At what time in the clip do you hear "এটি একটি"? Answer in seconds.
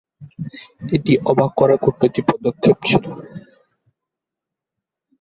0.85-1.31